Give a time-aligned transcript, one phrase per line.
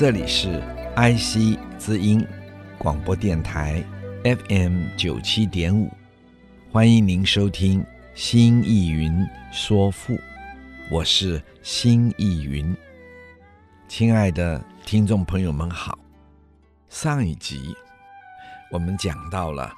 [0.00, 0.58] 这里是
[0.96, 2.26] IC 之音
[2.78, 3.84] 广播电台
[4.24, 5.92] FM 九七点五，
[6.72, 7.82] 欢迎您收听
[8.14, 9.12] 《新艺云
[9.52, 10.14] 说赋》，
[10.90, 12.74] 我是新艺云。
[13.88, 15.98] 亲爱的听众朋友们好，
[16.88, 17.76] 上一集
[18.70, 19.70] 我们讲到了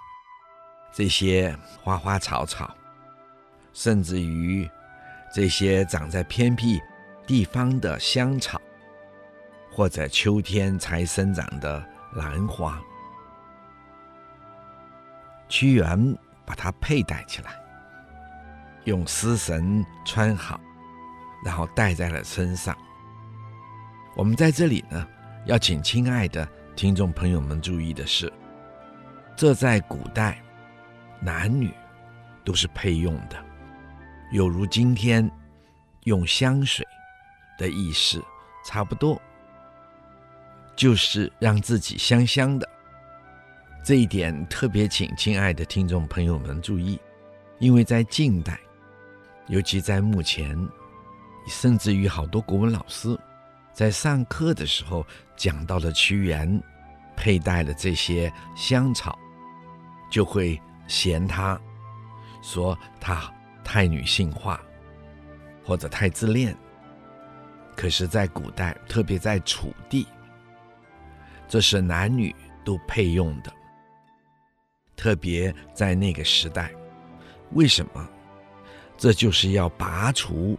[0.93, 2.73] 这些花花草草，
[3.73, 4.71] 甚至于
[5.35, 6.81] 这些长在偏僻
[7.27, 8.63] 地方的香草。
[9.73, 12.79] 或者秋天才生长的兰花，
[15.49, 16.15] 屈原
[16.45, 17.53] 把它佩戴起来，
[18.85, 20.61] 用丝绳穿好，
[21.43, 22.77] 然后戴在了身上。
[24.15, 25.09] 我们在这里呢，
[25.47, 28.31] 要请亲爱的听众朋友们注意的是，
[29.35, 30.39] 这在古代
[31.19, 31.73] 男女
[32.45, 33.43] 都是配用的，
[34.33, 35.31] 有如今天
[36.05, 36.87] 用香水
[37.57, 38.23] 的意思
[38.67, 39.19] 差不多。
[40.83, 42.69] 就是让自己香香的，
[43.85, 46.99] 这一点特别请亲爱的听众朋友们注意，
[47.61, 48.59] 因为在近代，
[49.47, 50.59] 尤其在目前，
[51.47, 53.17] 甚至于好多国文老师
[53.73, 56.61] 在上课的时候讲到了屈原
[57.15, 59.17] 佩戴了这些香草，
[60.11, 61.57] 就会嫌他
[62.43, 64.61] 说他太女性化
[65.65, 66.53] 或者太自恋。
[67.77, 70.05] 可是，在古代，特别在楚地。
[71.53, 73.53] 这是男女都配用的，
[74.97, 76.73] 特别在那个时代，
[77.51, 78.09] 为什么？
[78.97, 80.59] 这就是要拔除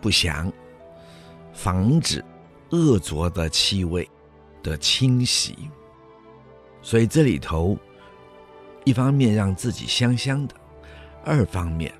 [0.00, 0.50] 不祥，
[1.52, 2.24] 防止
[2.70, 4.08] 恶浊的气味
[4.62, 5.70] 的侵袭。
[6.80, 7.76] 所以这里头，
[8.86, 10.54] 一方面让自己香香的，
[11.26, 11.92] 二方面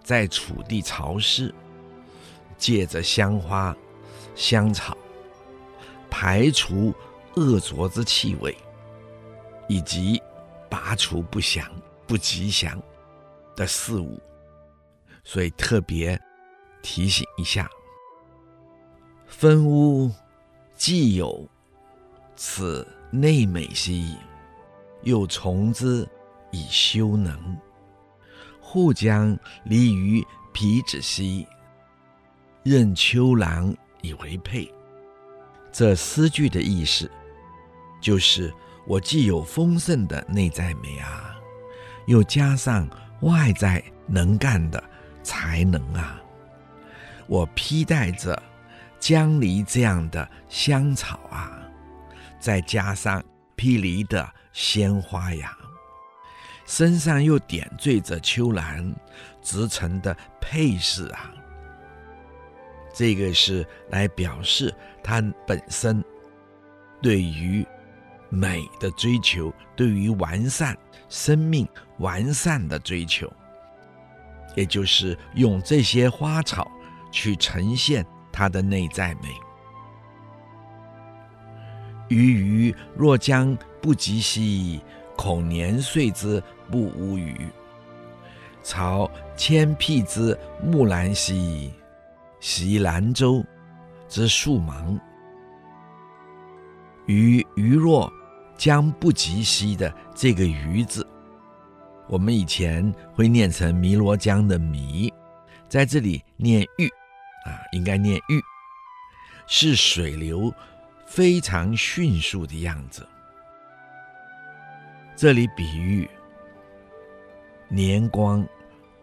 [0.00, 1.52] 在楚地潮湿，
[2.56, 3.76] 借着香花、
[4.36, 4.96] 香草
[6.08, 6.94] 排除。
[7.36, 8.56] 恶浊之气味，
[9.68, 10.20] 以及
[10.70, 11.70] 拔除不祥、
[12.06, 12.82] 不吉祥
[13.54, 14.18] 的事物，
[15.22, 16.18] 所以特别
[16.82, 17.68] 提醒一下：
[19.26, 20.10] 分屋
[20.76, 21.46] 既有
[22.36, 24.16] 此内美兮，
[25.02, 26.08] 又从之
[26.52, 27.36] 以修能；
[28.62, 31.46] 互将离于皮子兮，
[32.62, 34.72] 任秋郎以为佩。
[35.70, 37.10] 这诗句的意思。
[38.00, 38.52] 就是
[38.86, 41.34] 我既有丰盛的内在美啊，
[42.06, 42.88] 又加上
[43.22, 44.82] 外在能干的
[45.22, 46.20] 才能啊，
[47.26, 48.40] 我披戴着
[49.00, 51.60] 江离这样的香草啊，
[52.38, 53.20] 再加上
[53.56, 55.56] 霹雳的鲜花呀，
[56.64, 58.94] 身上又点缀着秋兰
[59.42, 61.32] 织成的配饰啊，
[62.94, 66.04] 这个是来表示它本身
[67.02, 67.66] 对于。
[68.28, 70.76] 美的追求，对于完善
[71.08, 71.66] 生命、
[71.98, 73.32] 完善的追求，
[74.54, 76.70] 也就是用这些花草
[77.10, 79.28] 去呈现它的内在美。
[82.08, 84.80] 余鱼若将不及兮，
[85.16, 87.48] 恐年岁之不吾与。
[88.62, 91.72] 朝千辟之木兰兮，
[92.40, 93.44] 袭兰舟
[94.08, 94.98] 之数芒。
[97.06, 98.12] 鱼鱼若
[98.56, 101.06] 将不及兮的这个“鱼”字，
[102.08, 105.12] 我们以前会念成汨罗江的“汨”，
[105.68, 106.88] 在这里念“玉”，
[107.46, 108.42] 啊，应该念“玉”，
[109.46, 110.52] 是水流
[111.06, 113.06] 非常迅速的样子。
[115.14, 116.08] 这里比喻
[117.68, 118.46] 年光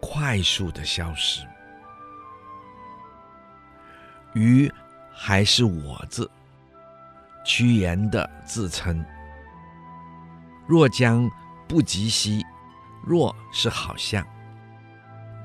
[0.00, 1.44] 快速的消失。
[4.34, 4.70] 鱼
[5.12, 6.30] 还是我字。
[7.44, 9.04] 屈原的自称
[10.66, 11.30] ：“若将
[11.68, 12.44] 不及兮，
[13.04, 14.26] 若是好像，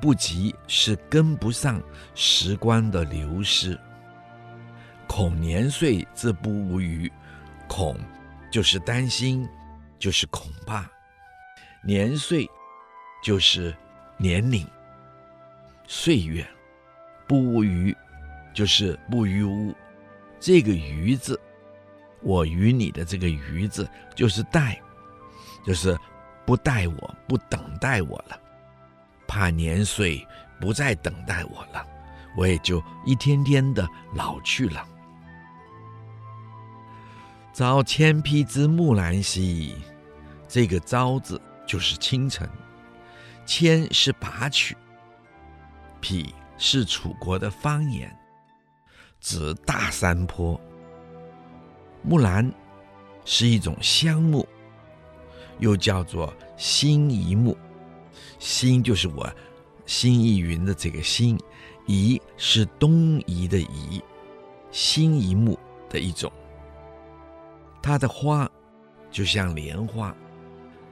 [0.02, 1.82] 不及是跟不上
[2.16, 3.78] 时光的流失。
[5.08, 7.12] 恐年岁之不吾与，
[7.68, 7.98] 恐
[8.50, 9.48] 就是担心，
[9.98, 10.90] 就是恐怕。
[11.84, 12.48] 年岁
[13.24, 13.76] 就是
[14.18, 14.66] 年龄，
[15.88, 16.48] 岁月，
[17.28, 17.96] 不污余，
[18.54, 19.76] 就是不余污。
[20.40, 21.40] 这个余字，
[22.22, 24.80] 我与你的这个余字，就是待，
[25.66, 25.98] 就是
[26.46, 28.40] 不待我，不等待我了，
[29.28, 30.26] 怕年岁
[30.60, 31.86] 不再等待我了，
[32.36, 34.86] 我也就一天天的老去了。
[37.54, 39.76] 朝千匹之木兰兮，
[40.48, 42.50] 这个朝字就是清晨，
[43.46, 44.76] 千是拔取，
[46.00, 48.16] 匹是楚国的方言，
[49.20, 50.60] 指大山坡。
[52.02, 52.52] 木兰
[53.26, 54.46] 是一种香木，
[55.60, 57.56] 又叫做辛夷木，
[58.40, 59.30] 辛就是我
[59.86, 61.38] 心意云的这个辛，
[61.86, 64.02] 夷是东夷的夷，
[64.72, 65.58] 辛夷木
[65.90, 66.32] 的一种。
[67.82, 68.50] 它的花
[69.10, 70.16] 就像莲花，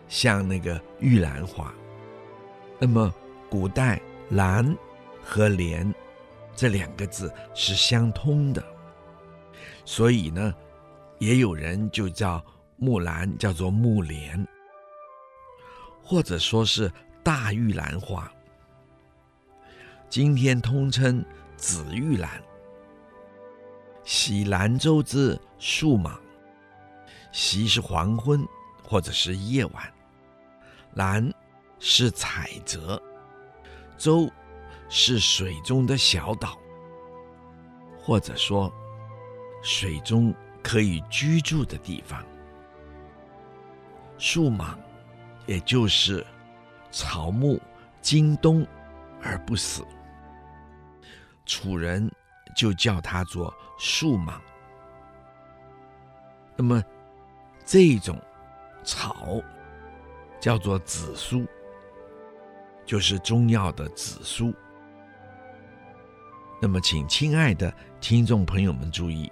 [0.08, 1.74] 像那个玉兰花。
[2.80, 3.14] 那么
[3.50, 4.02] 古代
[4.32, 4.76] “兰”
[5.24, 5.94] 和“莲”
[6.56, 8.64] 这两个字是相通的，
[9.86, 10.54] 所以呢，
[11.20, 12.44] 也有人就叫
[12.78, 14.48] 木兰叫做木莲，
[16.04, 16.92] 或者说是
[17.24, 18.32] 大玉兰花。
[20.10, 21.24] 今天通称
[21.56, 22.30] 紫玉兰。
[24.04, 26.20] 喜兰州之树莽。
[27.34, 28.48] 徙是黄昏，
[28.82, 29.84] 或者是夜晚；
[30.94, 31.32] 兰
[31.78, 32.98] 是采泽；
[33.98, 34.32] 州
[34.88, 36.58] 是水中的小岛，
[38.00, 38.72] 或者说
[39.62, 40.34] 水中
[40.68, 42.22] 可以居住的地方。
[44.18, 44.78] 树莽，
[45.46, 46.26] 也就是
[46.92, 47.58] 草木
[48.02, 48.68] 经冬
[49.24, 49.82] 而不死，
[51.46, 52.12] 楚人
[52.54, 54.42] 就叫它做树莽。
[56.58, 56.84] 那么。
[57.70, 58.18] 这种
[58.82, 59.44] 草
[60.40, 61.46] 叫做紫苏，
[62.86, 64.54] 就是中药的紫苏。
[66.62, 69.30] 那么，请亲爱的听众朋友们注意，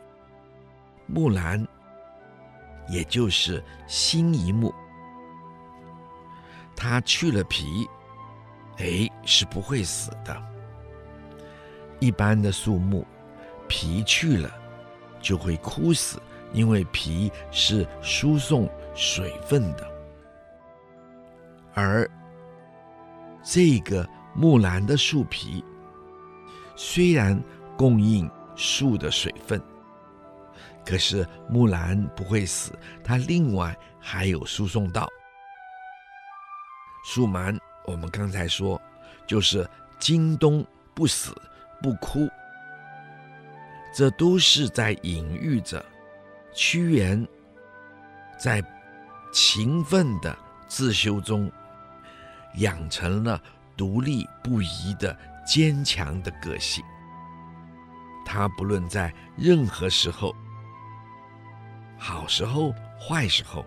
[1.08, 1.66] 木兰
[2.88, 4.74] 也就是辛夷木，
[6.76, 7.88] 它去了皮，
[8.78, 10.42] 哎，是不会死的。
[12.00, 13.06] 一般的树木
[13.68, 14.50] 皮去了
[15.20, 16.22] 就会枯死。
[16.54, 19.86] 因为皮是输送水分的，
[21.74, 22.10] 而
[23.44, 25.62] 这个木兰的树皮
[26.78, 27.38] 虽然
[27.76, 29.62] 供应树的水分，
[30.86, 32.72] 可是木兰不会死，
[33.04, 35.10] 他另外还有输送道。
[37.04, 38.80] 树蛮，我们刚才说
[39.28, 39.68] 就是
[40.00, 41.36] 经冬不死
[41.82, 42.30] 不枯，
[43.94, 45.84] 这都是在隐喻着。
[46.54, 47.28] 屈原
[48.40, 48.64] 在
[49.34, 50.38] 勤奋的
[50.68, 51.52] 自修中，
[52.56, 53.42] 养成了
[53.76, 56.82] 独立不移的坚强的个性。
[58.26, 60.34] 他不论在任何时候，
[61.98, 63.66] 好时候、坏时候、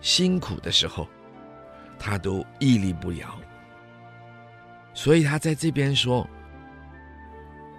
[0.00, 1.08] 辛苦的时候，
[1.98, 3.38] 他都屹立不摇。
[4.94, 6.28] 所以他在这边说，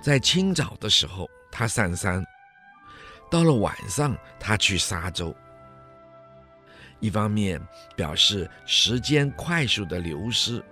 [0.01, 2.23] 在清早的时候，他上山。
[3.29, 5.35] 到了晚上，他去沙洲。
[6.99, 7.61] 一方面
[7.95, 10.63] 表示时间快速的流失，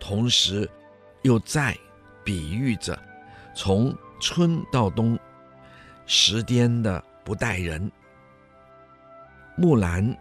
[0.00, 0.68] 同时
[1.22, 1.76] 又在
[2.24, 2.98] 比喻着
[3.54, 5.18] 从春到冬，
[6.06, 7.92] 时间的不待人。
[9.56, 10.16] 木兰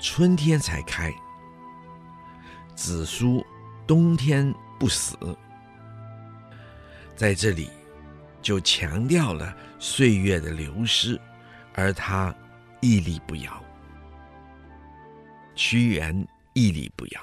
[0.00, 1.12] 春天才开，
[2.74, 3.44] 紫苏
[3.86, 5.16] 冬天不死，
[7.16, 7.70] 在这里。
[8.42, 11.18] 就强调了岁月的流失，
[11.72, 12.34] 而他
[12.82, 13.64] 屹立不摇。
[15.54, 16.14] 屈原
[16.52, 17.20] 屹立不摇。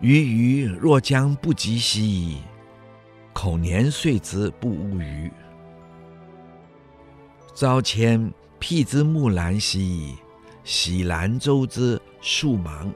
[0.00, 2.42] 余余若将不及兮，
[3.32, 5.30] 恐年岁之不吾与。
[7.54, 8.28] 朝千
[8.62, 10.16] 辟之木兰兮，
[10.62, 12.94] 徙兰州之树莽。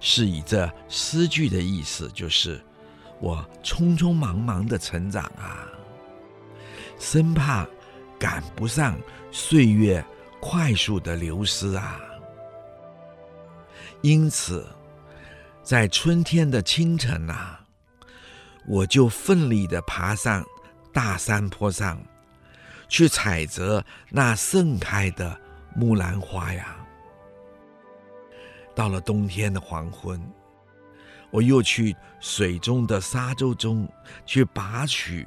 [0.00, 2.58] 是以这诗句的意思就是。
[3.20, 5.68] 我匆匆忙忙的成长啊，
[6.98, 7.66] 生怕
[8.18, 8.98] 赶不上
[9.30, 10.04] 岁月
[10.40, 12.00] 快速的流失啊。
[14.02, 14.66] 因此，
[15.62, 17.64] 在春天的清晨啊，
[18.66, 20.44] 我就奋力的爬上
[20.92, 21.98] 大山坡上，
[22.94, 23.60] 去采摘
[24.08, 25.36] 那盛开的
[25.74, 26.76] 木兰花呀。
[28.72, 30.20] 到了冬天的黄昏。
[31.28, 33.88] 我又去水中的沙洲中
[34.24, 35.26] 去拔取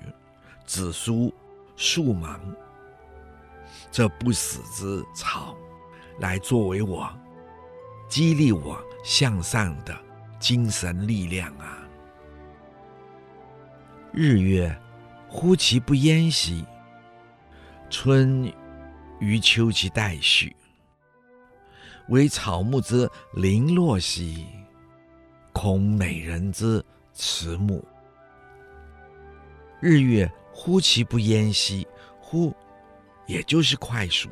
[0.66, 1.34] 紫苏、
[1.76, 2.40] 树芒
[3.92, 5.54] 这不死之草，
[6.20, 7.14] 来作为我
[8.08, 9.94] 激励我向上的
[10.40, 11.86] 精神力量啊！
[14.14, 14.74] 日月
[15.28, 16.64] 忽其不淹兮，
[17.90, 18.52] 春
[19.20, 20.54] 与秋其代序，
[22.10, 24.46] 惟草木之零落兮，
[25.54, 27.84] 恐美人之迟暮。
[29.80, 31.88] 日月忽其不淹兮，
[32.20, 32.54] 忽
[33.26, 34.30] 也就是快速，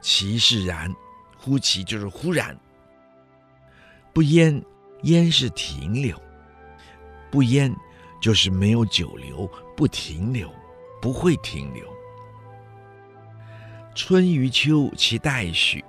[0.00, 0.90] 其是然，
[1.36, 2.58] 忽其就是忽然，
[4.14, 4.64] 不淹，
[5.02, 6.18] 淹是停留，
[7.30, 7.74] 不淹
[8.18, 10.50] 就是没有久留，不停留，
[11.02, 11.84] 不会停留。
[13.94, 15.84] 春与秋其代序，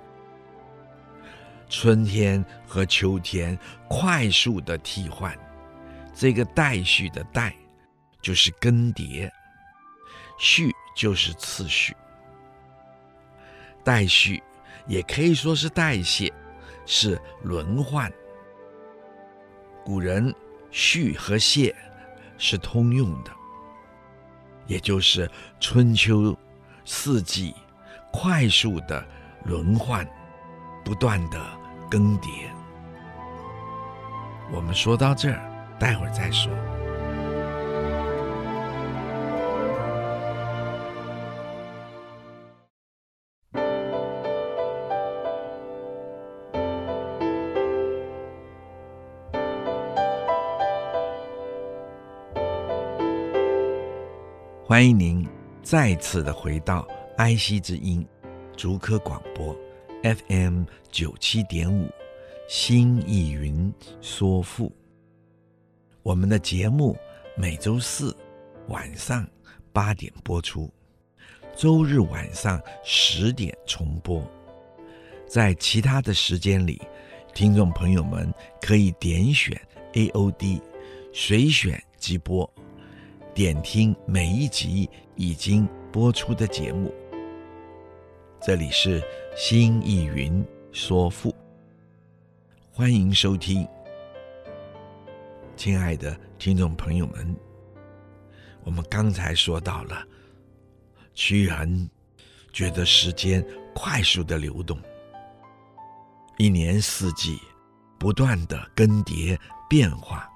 [1.68, 5.36] 春天和秋天快速的替换，
[6.14, 7.54] 这个代序的代。
[8.20, 9.28] 就是更迭，
[10.38, 11.92] 序就是次序，
[13.82, 14.40] 代序
[14.86, 16.32] 也可以说是代谢，
[16.86, 18.08] 是轮换。
[19.84, 20.32] 古人
[20.70, 21.74] 序和谢
[22.38, 23.32] 是通用的，
[24.68, 25.28] 也就是
[25.58, 26.38] 春秋
[26.84, 27.52] 四季
[28.12, 29.04] 快速的
[29.44, 30.06] 轮换，
[30.84, 31.40] 不断的
[31.90, 32.28] 更迭。
[34.52, 35.40] 我们说到这儿，
[35.78, 36.52] 待会儿再说。
[54.64, 55.28] 欢迎您
[55.62, 58.04] 再次的回到爱惜之音
[58.56, 59.54] 竹科广播
[60.02, 61.86] FM 九七点五，
[62.48, 64.72] 心艺云说赋。
[66.02, 66.96] 我们的节目
[67.36, 68.16] 每周四
[68.68, 69.28] 晚上
[69.74, 70.72] 八点播出，
[71.54, 74.26] 周日晚上十点重播。
[75.26, 76.80] 在其他的时间里，
[77.34, 79.60] 听众朋友们可以点选
[79.92, 80.60] AOD
[81.12, 82.50] 随选即播。
[83.34, 86.92] 点听每一集已经播出的节目。
[88.44, 89.00] 这里是
[89.36, 91.32] 心艺云说赋，
[92.72, 93.64] 欢迎收听。
[95.56, 97.36] 亲爱的听众朋友们，
[98.64, 100.04] 我们刚才说到了，
[101.14, 101.88] 屈原
[102.52, 104.76] 觉得时间快速的流动，
[106.36, 107.38] 一年四季
[107.96, 109.38] 不断的更迭
[109.70, 110.28] 变化，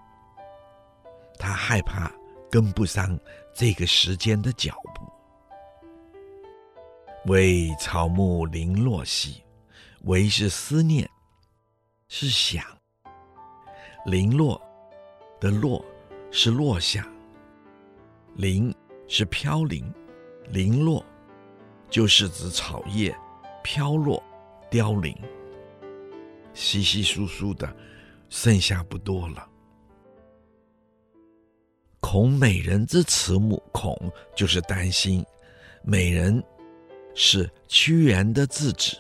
[1.41, 2.09] 他害怕。
[2.49, 3.19] 跟不上
[3.53, 5.13] 这个时间的脚步，
[7.27, 9.43] 惟草木零落兮，
[10.05, 11.09] 惟是思念，
[12.07, 12.65] 是想。
[14.05, 14.63] 零落
[15.41, 15.85] 的落
[16.31, 17.05] 是落下，
[18.37, 18.73] 零
[19.09, 19.93] 是飘零，
[20.51, 21.05] 零落
[21.91, 23.13] 就是指草叶
[23.65, 24.23] 飘落
[24.71, 25.13] 凋零，
[26.55, 27.77] 稀稀疏疏的，
[28.29, 29.49] 剩下不多了。
[31.99, 33.99] 恐美人之迟暮，恐
[34.37, 35.27] 就是担心，
[35.83, 36.41] 美人
[37.19, 38.95] 是屈原的自指，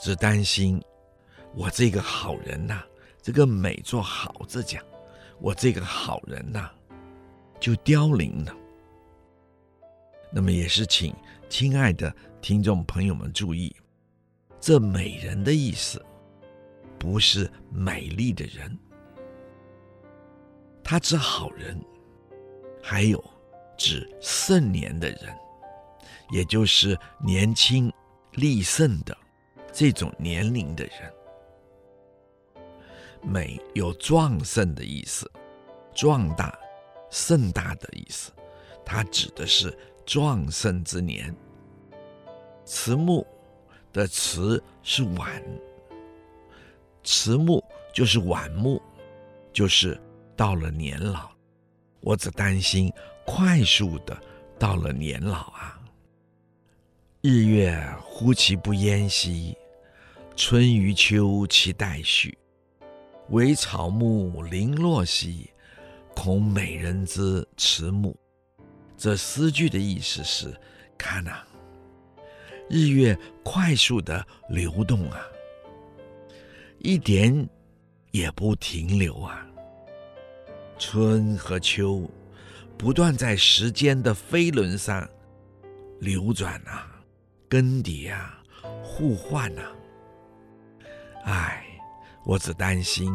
[0.00, 0.82] 只担心
[1.54, 2.82] 我这个好人呐、
[3.22, 4.84] 这个美做好字讲，
[5.38, 6.68] 我这个好人呐、
[7.60, 8.52] 就凋零了。
[10.32, 11.14] 那么也是请
[11.48, 13.74] 亲爱的听众朋友们注意，
[14.60, 16.04] 这美人的意思
[16.98, 18.76] 不是美丽的人，
[20.82, 21.80] 他指好人。
[22.82, 23.22] 还有
[23.76, 25.36] 指盛年的人，
[26.30, 27.92] 也就是年轻
[28.32, 29.16] 力盛的
[29.72, 31.12] 这种年龄的人。
[33.22, 35.30] 美有壮盛的意思，
[35.94, 36.58] 壮大、
[37.10, 38.32] 盛大的意思，
[38.84, 41.34] 它指的是壮盛之年。
[42.64, 43.26] 迟暮
[43.92, 45.42] 的迟是晚，
[47.02, 48.80] 迟暮就是晚暮，
[49.52, 50.00] 就是
[50.36, 51.28] 到了年老。
[52.00, 52.92] 我只担心
[53.26, 54.16] 快速的
[54.58, 55.79] 到了年老啊！
[57.22, 59.54] 日月忽其不淹兮，
[60.34, 62.38] 春与秋其代序，
[63.28, 65.50] 惟草木零落兮，
[66.16, 68.18] 恐美人之迟暮。
[68.96, 70.58] 这诗句的意思是：
[70.96, 71.42] 看呐、
[72.70, 75.20] 日月快速的流动啊，
[76.78, 77.46] 一点
[78.12, 79.46] 也不停留啊。
[80.78, 82.10] 春和秋，
[82.78, 85.06] 不断在时间的飞轮上
[85.98, 86.89] 流转啊，
[87.50, 88.40] 更迭啊，
[88.84, 89.72] 互换啊。
[91.24, 91.66] 唉，
[92.24, 93.12] 我只担心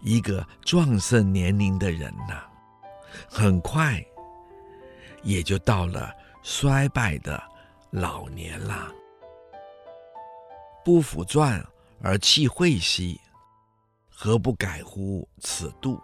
[0.00, 2.44] 一个壮盛年龄的人呐、
[3.28, 4.02] 很快
[5.24, 7.42] 也就到了衰败的
[7.90, 8.92] 老年了。
[10.84, 11.62] 不抚传
[12.00, 13.20] 而弃惠兮，
[14.08, 16.00] 何不改乎此度？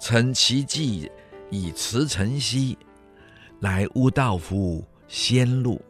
[0.00, 1.10] 乘其计
[1.48, 2.76] 以驰骋兮，
[3.60, 5.80] 来吾道夫先路。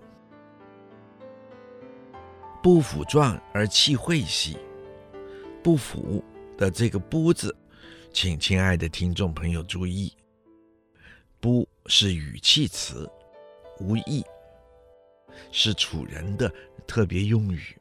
[2.64, 4.56] 不腐壮而弃惠兮，
[5.62, 6.24] 不腐
[6.56, 7.54] 的这个不字，
[8.10, 10.10] 请亲爱的听众朋友注意，
[11.40, 13.06] 不是语气词，
[13.80, 14.24] 无义，
[15.52, 16.50] 是楚人的
[16.86, 17.76] 特别用语。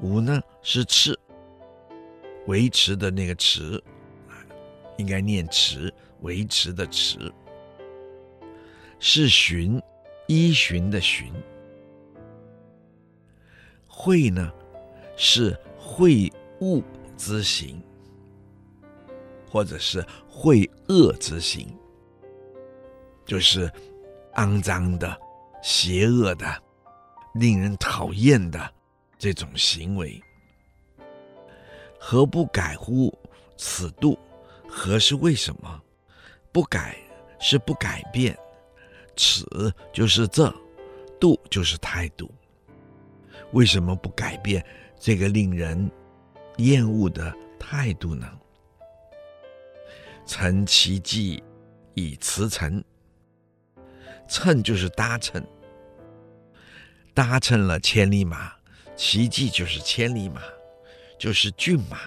[0.00, 1.16] 吾呢是持，
[2.48, 3.80] 维持的那个持，
[4.96, 7.32] 应该念持，维持的持。
[8.98, 9.80] 是循，
[10.26, 11.32] 依循的循。
[14.00, 14.52] 会呢，
[15.16, 16.80] 是会恶
[17.16, 17.82] 之行，
[19.50, 21.76] 或者是会恶之行，
[23.26, 23.68] 就是
[24.34, 25.20] 肮脏的、
[25.64, 26.46] 邪恶的、
[27.34, 28.72] 令人讨厌的。
[29.18, 30.22] 这种行为，
[31.98, 33.12] 何不改乎
[33.56, 34.16] 此度？
[34.68, 35.82] 何是为什么？
[36.52, 36.96] 不改
[37.40, 38.38] 是不改变，
[39.16, 40.54] 此就是这，
[41.18, 42.30] 度就是态度。
[43.52, 44.64] 为什么不改变
[44.98, 45.90] 这个令人
[46.58, 48.28] 厌恶的态度呢？
[50.26, 51.42] 乘其计
[51.94, 52.82] 以驰骋，
[54.28, 55.42] 乘就是搭乘，
[57.14, 58.52] 搭乘了千里马。
[58.94, 60.42] 其计就是千里马，
[61.18, 62.00] 就是骏马。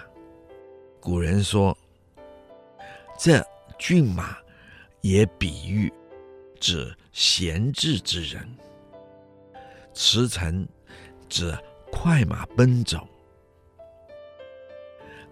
[1.00, 1.76] 古人说，
[3.18, 3.42] 这
[3.78, 4.36] 骏马
[5.00, 5.90] 也比喻
[6.60, 8.46] 指闲置之人。
[9.94, 10.66] 驰骋
[11.32, 11.58] 指
[11.90, 13.08] 快马奔走。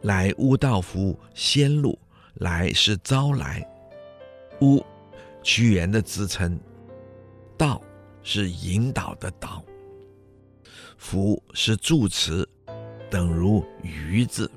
[0.01, 1.99] 来吾道夫先路，
[2.37, 3.63] 来是招来，
[4.63, 4.83] 吾
[5.43, 6.59] 屈原的自称，
[7.59, 7.83] 道
[8.23, 9.63] 是引导的导。
[10.97, 12.49] 夫是助词，
[13.11, 14.51] 等如鱼字。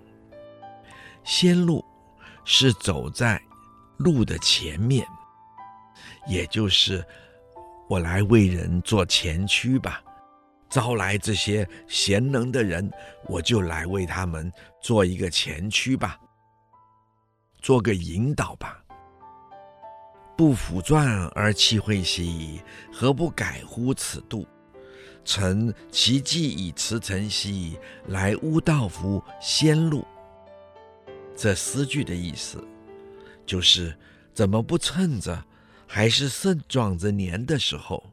[1.25, 1.83] 先路
[2.45, 3.41] 是走在
[3.97, 5.05] 路的前面，
[6.25, 7.03] 也就是
[7.89, 10.02] 我来为人做前驱吧。
[10.73, 12.91] 招来这些贤能的人，
[13.27, 16.19] 我就来为他们做一个前驱吧，
[17.61, 18.83] 做个引导吧。
[20.35, 22.59] 不辅壮而弃惠兮，
[22.91, 24.47] 何不改乎此度？
[25.23, 30.03] 乘其计以驰骋兮，来吾道夫先路。
[31.35, 32.67] 这诗句的意思，
[33.45, 33.95] 就是
[34.33, 35.45] 怎么不趁着
[35.85, 38.03] 还是盛壮之年的时候，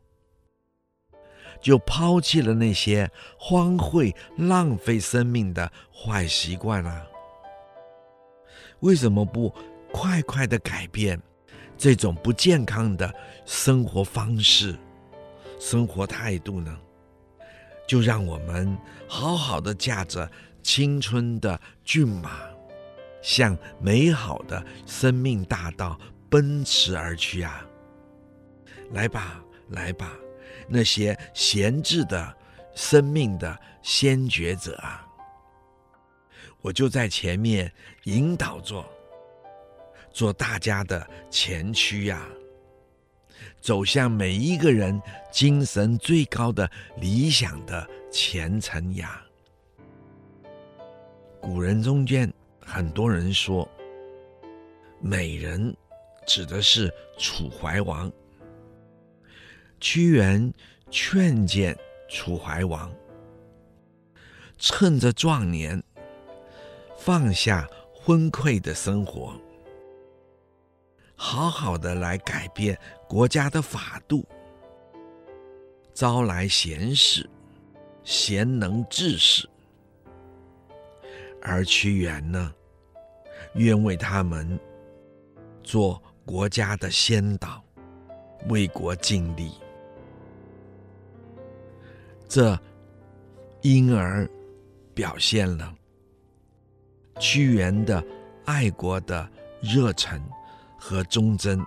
[1.60, 7.06] 就抛弃了那些荒废浪费生命的坏习惯啊？
[8.80, 9.54] 为什么不
[9.92, 11.20] 快快的改变
[11.76, 13.12] 这种不健康的
[13.44, 14.74] 生活方式、
[15.58, 16.76] 生活态度呢？
[17.86, 20.30] 就让我们好好的驾着
[20.62, 22.38] 青春的骏马，
[23.20, 25.98] 向美好的生命大道
[26.30, 27.66] 奔驰而去啊！
[28.92, 30.12] 来吧，来吧，
[30.72, 32.36] 那些闲置的
[32.76, 35.04] 生命的先觉者啊，
[36.60, 37.70] 我就在前面
[38.04, 38.88] 引导着，
[40.12, 42.24] 做大家的前驱呀。
[43.60, 49.22] 走向每一个人精神最高的理想的前程呀！
[51.40, 53.68] 古人中间很多人说，
[55.00, 55.74] 美人
[56.26, 58.10] 指的是楚怀王。
[59.80, 60.52] 屈原
[60.90, 61.76] 劝谏
[62.08, 62.92] 楚怀王，
[64.58, 65.82] 趁着壮年，
[66.98, 69.34] 放下昏聩的生活。
[71.16, 74.26] 好好的来改变国家的法度，
[75.94, 77.28] 招来贤士、
[78.04, 79.48] 贤能志士，
[81.40, 82.52] 而屈原呢，
[83.54, 84.58] 愿为他们
[85.62, 87.62] 做国家的先导，
[88.48, 89.52] 为国尽力。
[92.30, 92.58] 这
[93.60, 94.26] 因而
[94.94, 95.74] 表现了
[97.18, 98.02] 屈原的
[98.46, 100.18] 爱国的热忱。
[100.82, 101.62] 和忠贞，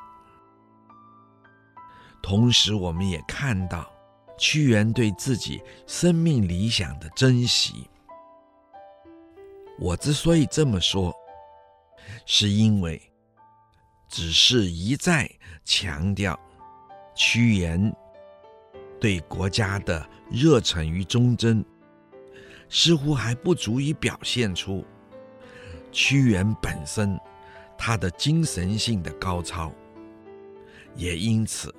[2.23, 3.87] 同时我们也看到
[4.39, 7.87] 屈原对自己生命理想的珍惜。
[9.77, 11.13] 我之所以这么说，
[12.25, 12.99] 是因为
[14.09, 15.29] 只是一再
[15.63, 16.37] 强调
[17.13, 17.95] 屈原
[18.99, 21.63] 对国家的热忱与忠贞，
[22.67, 24.83] 似乎还不足以表现出
[25.91, 27.19] 屈原本身。
[27.77, 29.71] 他的精神性的高超，
[30.95, 31.73] 也因此，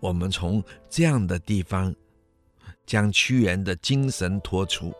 [0.00, 1.94] 我们从这样的地方
[2.86, 4.94] 将屈原的精神托出，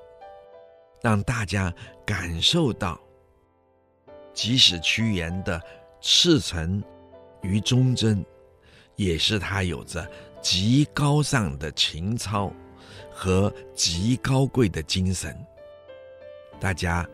[1.02, 1.72] 让大家
[2.04, 3.00] 感受到，
[4.35, 5.62] 即使屈原的
[6.00, 6.83] 赤诚
[7.42, 8.24] 与忠贞，
[8.96, 12.53] 也是他有着极高尚的情操
[13.11, 15.37] 和极高贵的精神。
[16.61, 17.09] 大家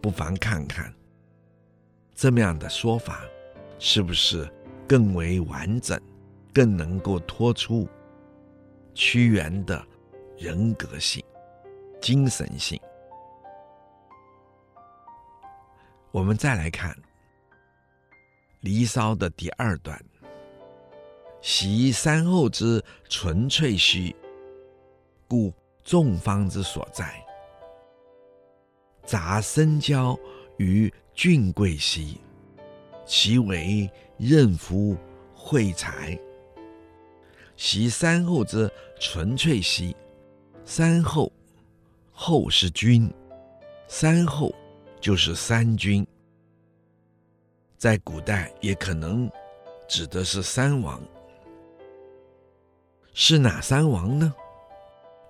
[0.00, 0.92] 不妨看看，
[2.14, 3.24] 这么样的说法
[3.78, 4.50] 是不是
[4.88, 6.00] 更为完整，
[6.54, 7.88] 更能够托出
[8.94, 9.86] 屈原的
[10.38, 11.22] 人格性、
[12.00, 12.80] 精神性？
[16.10, 16.92] 我们再来看
[18.60, 20.02] 《离骚》的第二段
[21.40, 24.14] ：“习三后之纯粹兮，
[25.28, 25.52] 故
[25.84, 27.22] 众方之所在。
[29.04, 30.18] 杂僧交
[30.58, 32.20] 于俊贵兮，
[33.06, 34.96] 其为任夫
[35.34, 36.18] 惠才。
[37.56, 39.96] 习三后之纯粹兮，
[40.64, 41.32] 三后，
[42.10, 43.12] 后是君，
[43.88, 44.54] 三后。”
[44.98, 46.04] 就是三君，
[47.76, 49.30] 在古代也可能
[49.86, 51.00] 指的是三王，
[53.18, 54.30] 是哪三王呢？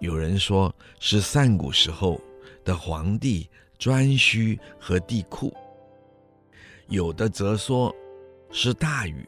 [0.01, 2.21] 有人说是上古时候
[2.65, 5.55] 的皇帝颛顼和帝喾，
[6.89, 7.95] 有的则说
[8.51, 9.25] 是大禹，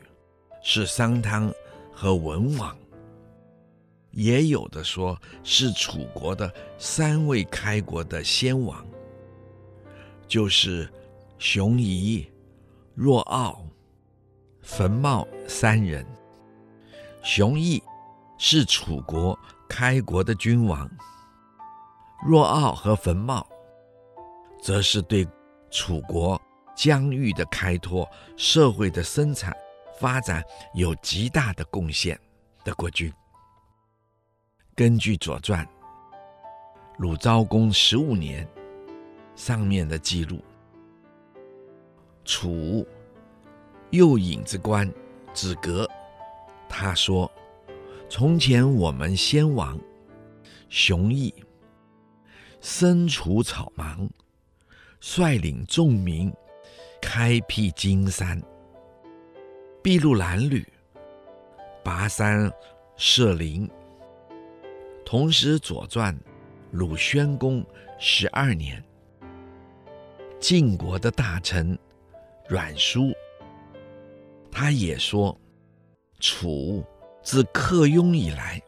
[0.60, 1.54] 是商汤
[1.92, 2.76] 和文王，
[4.10, 8.84] 也有的说是楚国的三位开国的先王。
[10.26, 10.92] 就是
[11.38, 12.28] 熊仪、
[12.92, 13.64] 若敖、
[14.62, 16.04] 坟茂三人。
[17.22, 17.80] 熊仪
[18.38, 20.88] 是楚国开国的君王，
[22.26, 23.46] 若敖和坟茂
[24.62, 25.28] 则是对
[25.70, 26.40] 楚国
[26.74, 29.54] 疆域的开拓、社会的生产
[30.00, 30.42] 发展
[30.74, 32.18] 有极大的贡献
[32.64, 33.12] 的国君。
[34.74, 35.64] 根据《左传》，
[36.96, 38.48] 鲁昭公十五年。
[39.34, 40.42] 上面的记录，
[42.24, 42.84] 楚
[43.90, 44.92] 右尹之官
[45.32, 45.88] 子革，
[46.68, 47.30] 他说
[48.08, 49.78] ：“从前我们先王
[50.70, 51.32] 熊仪
[52.60, 54.08] 身处草莽，
[54.98, 56.32] 率领众民
[57.02, 58.42] 开辟荆山，
[59.82, 60.66] 筚路蓝缕，
[61.84, 62.50] 跋山
[62.96, 63.68] 涉林。
[65.04, 66.14] 同时，《左传》
[66.70, 67.64] 鲁宣公
[67.98, 68.82] 十二年。”
[70.40, 71.78] 晋国的大臣
[72.48, 73.12] 阮叔，
[74.50, 75.38] 他也说，
[76.20, 76.84] 楚
[77.30, 78.58] 自克雍以来，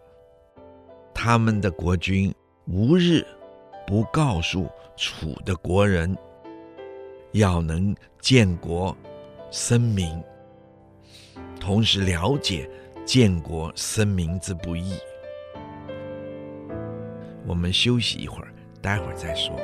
[1.14, 2.30] 他们的国君
[2.66, 3.26] 无日
[3.86, 4.68] 不告诉
[4.98, 6.14] 楚的国人，
[7.32, 8.94] 要能建国
[9.50, 10.22] 生民，
[11.58, 12.68] 同时了解
[13.06, 14.92] 建国生民之不易。
[17.46, 19.56] 我们休息一会儿，待会儿再说。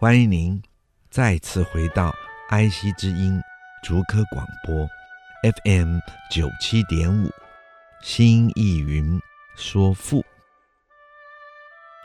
[0.00, 0.62] 欢迎您
[1.10, 2.14] 再次回到
[2.50, 3.42] 爱惜之音
[3.82, 4.88] 竹科广播
[5.64, 5.98] FM
[6.30, 7.28] 九七点五，
[8.00, 9.20] 新艺云
[9.56, 10.24] 说赋。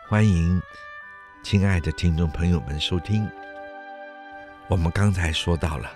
[0.10, 0.60] 欢迎
[1.44, 3.30] 亲爱的听众朋友们收听。
[4.68, 5.92] 我们刚才说到了，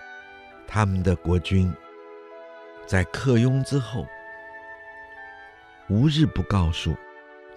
[0.67, 1.73] 他们的国君
[2.85, 4.05] 在克雍之后，
[5.89, 6.95] 无日不告诉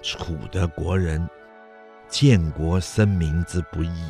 [0.00, 1.28] 楚的国人
[2.08, 4.02] 建国生民之不易。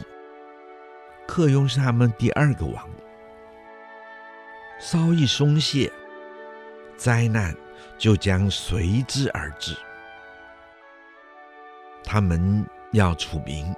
[1.30, 2.84] 克雍是他们第二个王，
[4.80, 5.88] 稍一松懈，
[6.96, 7.54] 灾难
[7.96, 9.76] 就将随之而至。
[12.02, 13.72] 他们要楚民，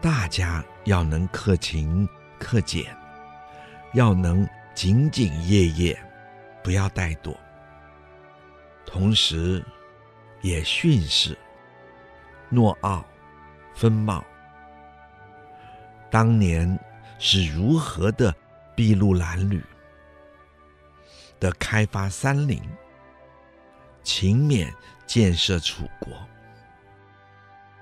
[0.00, 2.96] 大家要能克勤克俭，
[3.92, 5.98] 要能兢兢业业，
[6.62, 7.36] 不要怠惰。
[8.86, 9.64] 同时，
[10.42, 11.36] 也训示
[12.50, 13.04] 诺奥、
[13.74, 14.24] 分茂。
[16.14, 16.78] 当年
[17.18, 18.32] 是如何的
[18.76, 19.60] 筚路蓝缕
[21.40, 22.62] 的开发山林，
[24.04, 24.72] 勤勉
[25.08, 26.12] 建设楚国。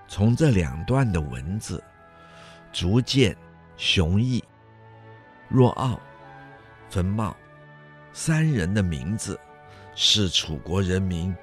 [0.08, 1.84] 从这两段的文字，
[2.72, 3.36] 逐渐
[3.76, 4.42] 熊仪、
[5.50, 6.00] 若敖、
[6.88, 7.36] 坟茂
[8.14, 9.38] 三人的名字
[9.94, 11.36] 是楚国人民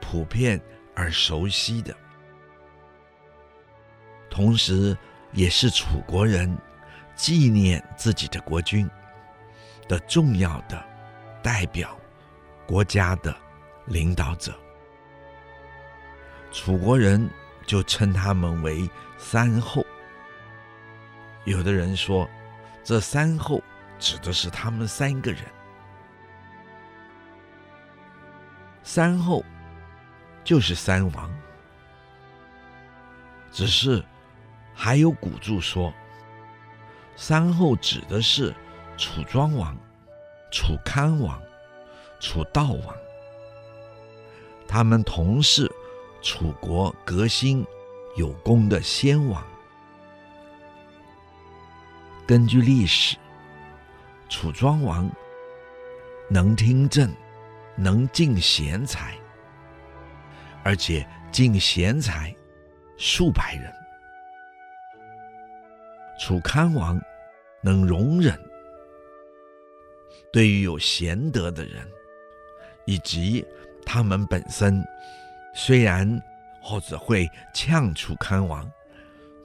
[0.00, 0.58] 普遍
[0.94, 1.94] 而熟悉的，
[4.30, 4.96] 同时。
[5.32, 6.56] 也是楚国人
[7.14, 8.88] 纪念自己的国君
[9.88, 10.82] 的重要的
[11.42, 11.96] 代表，
[12.66, 13.34] 国家的
[13.86, 14.52] 领导者。
[16.52, 17.30] 楚国人
[17.66, 18.88] 就称他们为
[19.18, 19.84] 三后，
[21.44, 22.28] 有的人说，
[22.82, 23.62] 这三后
[23.98, 25.42] 指的是他们三个人。
[28.82, 29.44] 三后
[30.42, 31.30] 就是三王，
[33.52, 34.04] 只是
[34.74, 35.92] 还有古注说，
[37.16, 38.54] 三后指的是
[38.96, 39.76] 楚庄王、
[40.50, 41.40] 楚康王、
[42.18, 42.96] 楚悼王，
[44.66, 45.70] 他们同是
[46.22, 47.64] 楚国革新
[48.16, 49.44] 有功的先王。
[52.26, 53.16] 根据历史，
[54.28, 55.10] 楚庄王
[56.28, 57.12] 能听政，
[57.76, 59.14] 能进贤才，
[60.62, 62.34] 而且进贤才
[62.96, 63.79] 数百人。
[66.20, 67.00] 楚康王
[67.62, 68.38] 能容忍，
[70.30, 71.90] 对于有贤德的人，
[72.84, 73.42] 以及
[73.86, 74.84] 他们本身，
[75.54, 76.22] 虽然
[76.62, 78.70] 或者会呛楚康王，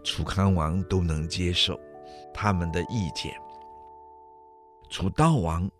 [0.03, 1.79] 楚康王都能接受。
[2.33, 3.33] 他们的意见，
[4.89, 5.71] 楚悼王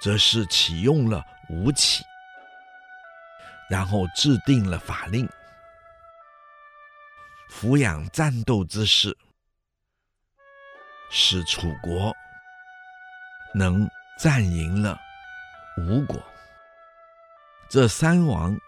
[0.00, 2.02] 则是启用了吴起，
[3.70, 5.24] 然后制定了法令，
[7.48, 9.16] 抚养战斗之士，
[11.14, 12.10] 使楚国
[13.54, 13.86] 能
[14.18, 14.98] 战赢了
[15.76, 16.20] 吴国。
[17.68, 18.58] 这三王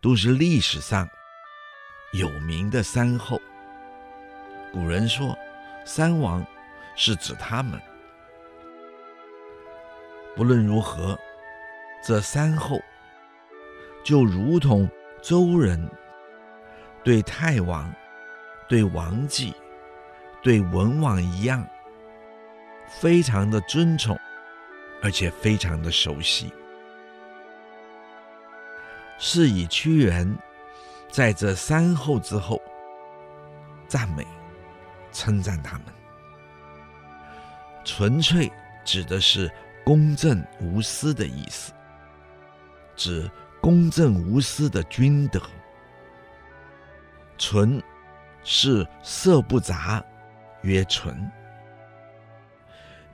[0.00, 1.08] 都是历史上
[2.12, 3.40] 有名的三后。
[4.72, 5.34] 古人说。
[5.84, 6.46] 三王
[6.94, 7.80] 是指他们。
[10.36, 11.18] 不论如何，
[12.04, 12.80] 这三后
[14.04, 14.88] 就如同
[15.20, 15.90] 周人
[17.02, 17.92] 对太王、
[18.68, 19.52] 对王继、
[20.42, 21.66] 对文王一样，
[22.88, 24.18] 非常的尊崇，
[25.02, 26.52] 而且非常的熟悉。
[29.18, 30.36] 是以屈原
[31.08, 32.60] 在这三后之后
[33.88, 34.26] 赞美。
[35.14, 35.84] 称赞他们，
[37.84, 38.50] 纯粹
[38.82, 39.52] 指的是
[39.84, 41.70] 公正无私的意思，
[42.96, 45.38] 指公正无私的君德。
[47.36, 47.78] 纯
[48.42, 50.02] 是色不杂，
[50.62, 51.14] 曰纯；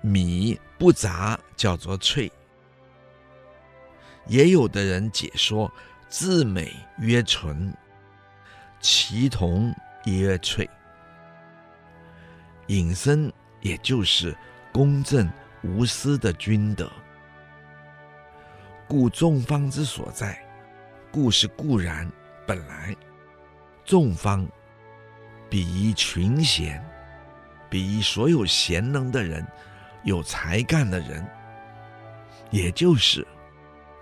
[0.00, 2.30] 米不杂，叫做粹。
[4.26, 5.72] 也有的人解说
[6.08, 7.74] 至美曰纯，
[8.80, 10.68] 其同曰粹。
[12.66, 13.32] 引申，
[13.62, 14.37] 也就是
[14.72, 15.30] 公正
[15.62, 16.90] 无私的君德。
[18.87, 20.38] 故众方之所在，
[21.11, 22.11] 故是固然
[22.46, 22.94] 本来，
[23.84, 24.46] 众方
[25.48, 26.82] 比群贤，
[27.68, 29.46] 比所有贤能的人，
[30.02, 31.26] 有才干的人，
[32.50, 33.26] 也就是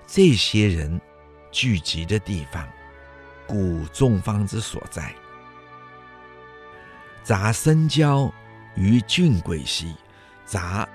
[0.07, 1.00] 这些人
[1.50, 2.66] 聚集的地方，
[3.46, 5.14] 故众方之所在。
[7.22, 8.33] 杂生交。
[8.79, 9.96] 于郡贵兮，
[10.44, 10.87] 杂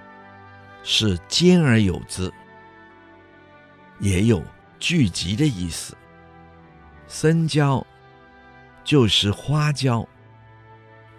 [0.84, 2.32] 是兼而有之，
[3.98, 4.44] 也有
[4.80, 5.98] 聚集的意思。
[7.08, 7.84] 生交
[8.84, 10.08] 就是花椒，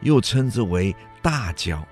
[0.02, 1.82] 又称之为大交。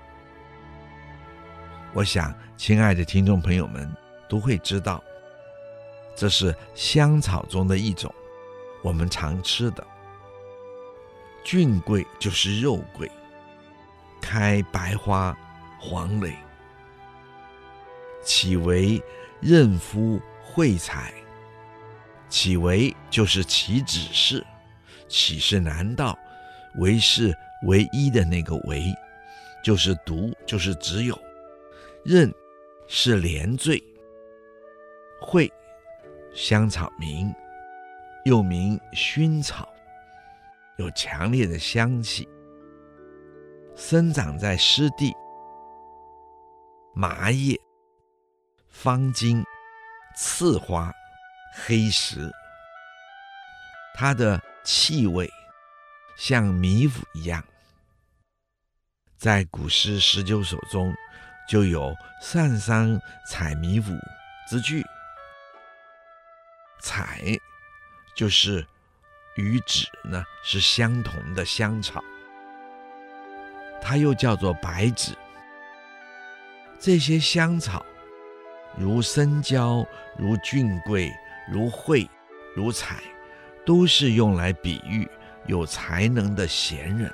[1.93, 3.89] 我想，亲爱的听众朋友们
[4.29, 5.03] 都会知道，
[6.15, 8.13] 这是香草中的一种，
[8.83, 9.85] 我们常吃的。
[11.43, 13.09] 菌贵就是肉桂。
[14.21, 15.35] 开白花，
[15.79, 16.37] 黄蕾，
[18.23, 19.01] 岂为
[19.39, 21.11] 任夫会采？
[22.29, 24.45] 岂为就是岂止是？
[25.09, 26.17] 岂是难道
[26.75, 28.93] 为是唯一的那个唯？
[29.63, 31.17] 就是独，就是只有。
[32.03, 32.33] 任
[32.87, 33.81] 是连缀。
[35.19, 35.51] 会，
[36.33, 37.33] 香草名，
[38.25, 39.67] 又名薰草，
[40.77, 42.27] 有强烈的香气。
[43.75, 45.13] 生长在湿地，
[46.93, 47.55] 麻叶、
[48.67, 49.43] 方茎、
[50.15, 50.91] 刺花、
[51.53, 52.31] 黑石，
[53.93, 55.29] 它的气味
[56.17, 57.43] 像米腐一样。
[59.21, 60.91] 在古诗十九首中，
[61.47, 63.93] 就有“上桑采米腐”
[64.49, 64.83] 之句。
[66.79, 67.21] 采
[68.15, 68.65] 就是
[69.35, 72.03] 与止呢是相同的香草。
[73.79, 75.15] 它又叫做白芷。
[76.79, 77.85] 这些香草，
[78.75, 79.85] 如僧交、
[80.17, 81.13] 如郡贵、
[81.47, 82.09] 如蕙、
[82.55, 83.03] 如采，
[83.67, 85.07] 都是用来比喻
[85.45, 87.13] 有才能的贤人，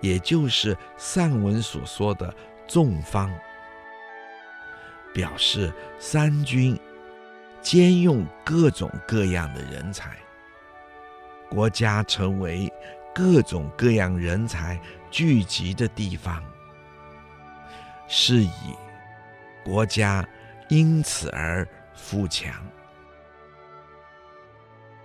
[0.00, 2.32] 也就是上文所说的
[2.66, 3.32] 众方，
[5.12, 6.78] 表示三军
[7.60, 10.16] 兼用各种各样的人才，
[11.48, 12.72] 国家成为
[13.14, 14.80] 各种各样人才
[15.10, 16.42] 聚集的地方，
[18.06, 18.76] 是以
[19.64, 20.26] 国家
[20.68, 22.54] 因此而富强。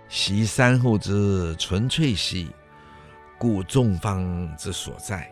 [0.08, 2.48] 习三后之纯粹兮，
[3.38, 5.28] 故众方之所在；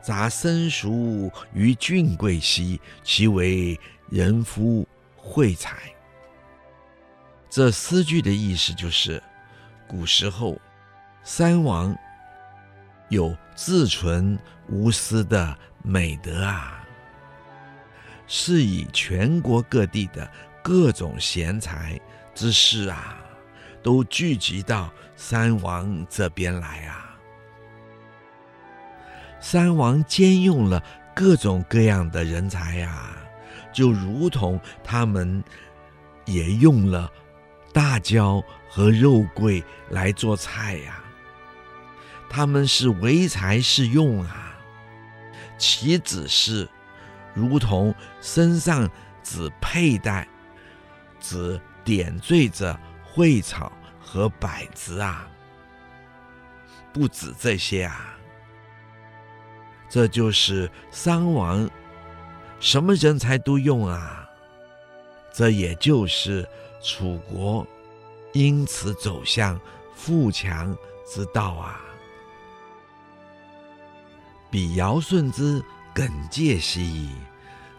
[0.00, 4.86] 杂生熟于俊贵兮，其为人夫
[5.16, 5.76] 惠财。
[7.48, 9.22] 这诗句的意思就是，
[9.86, 10.60] 古时候
[11.22, 11.96] 三王
[13.08, 14.38] 有自纯
[14.68, 16.84] 无私的美德啊，
[18.26, 20.30] 是以全国各地的
[20.62, 22.00] 各种贤才
[22.34, 23.14] 之士啊。
[23.80, 27.07] 都聚集到三王这边来啊！
[29.40, 30.82] 三王兼用了
[31.14, 33.16] 各种各样的人才呀、
[33.72, 35.42] 就如同他们
[36.24, 37.10] 也用了
[37.72, 41.02] 大椒和肉桂来做菜呀、
[42.28, 44.54] 他们是唯才是用啊，
[45.56, 46.68] 岂止是
[47.34, 48.88] 如同身上
[49.22, 50.26] 只佩戴，
[51.20, 52.78] 只点缀着。
[53.14, 55.26] 蕙草和柏子啊，
[56.92, 58.16] 不止这些啊，
[59.88, 61.68] 这就是山王，
[62.60, 64.28] 什么人才都用啊。
[65.32, 66.48] 这也就是
[66.82, 67.66] 楚国
[68.32, 69.60] 因此走向
[69.94, 71.80] 富强之道啊。
[74.50, 75.62] 彼尧舜之
[75.94, 77.10] 耿介兮，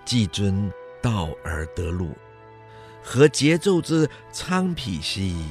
[0.06, 2.16] 既遵道而得禄。
[3.02, 5.46] 和桀纣之昌匹兮，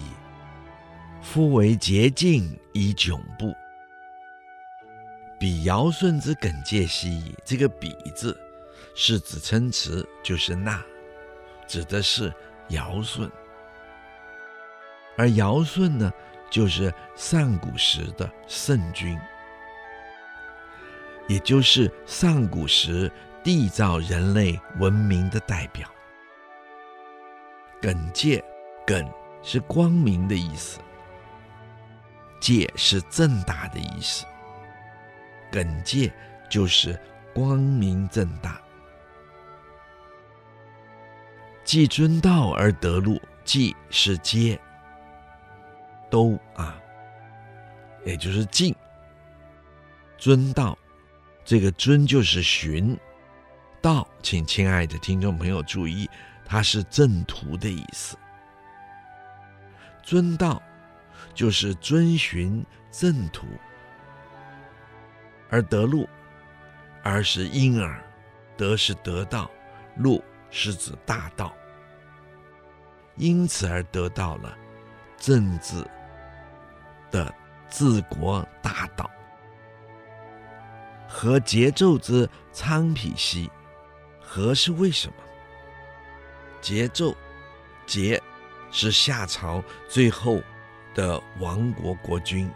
[1.20, 3.52] 夫为洁净以窘步。
[5.38, 8.36] 彼尧舜之耿介兮，这个“彼”字
[8.94, 10.82] 是指称词，就是那，
[11.66, 12.32] 指的是
[12.70, 13.30] 尧舜。
[15.16, 16.12] 而尧舜呢，
[16.50, 19.16] 就是上古时的圣君，
[21.28, 23.10] 也就是上古时
[23.44, 25.88] 缔造人类文明的代表。
[27.80, 28.42] 耿介，
[28.84, 29.08] 耿
[29.40, 30.80] 是光明的意思，
[32.40, 34.24] 介是正大的意思。
[35.50, 36.12] 耿介
[36.48, 36.98] 就是
[37.34, 38.60] 光明正大。
[41.64, 44.58] 既遵道而得路，既是皆，
[46.10, 46.80] 都啊，
[48.04, 48.74] 也就是尽。
[50.16, 50.76] 遵道，
[51.44, 52.98] 这个遵就是循
[53.80, 56.08] 道，请亲爱的听众朋友注意。
[56.50, 58.16] 它是正途的意思，
[60.02, 60.62] 遵道
[61.34, 63.46] 就是遵循正途，
[65.50, 66.08] 而得路，
[67.02, 68.02] 而是因而，
[68.56, 69.50] 得是得到，
[69.96, 71.54] 路是指大道，
[73.16, 74.56] 因此而得到了
[75.16, 75.84] 政治
[77.10, 77.32] 的
[77.68, 79.10] 治国大道。
[81.08, 83.50] 和桀纣之昌匹兮，
[84.20, 85.14] 和是为什么？
[86.60, 87.14] 桀纣，
[87.86, 88.20] 桀
[88.70, 90.42] 是夏朝最后
[90.94, 92.50] 的亡国国君，